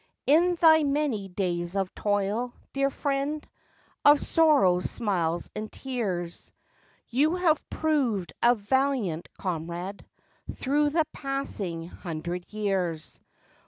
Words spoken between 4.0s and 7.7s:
Of sorrows, smiles and tears. You have